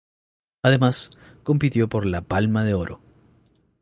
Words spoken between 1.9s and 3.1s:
la Palma de Oro.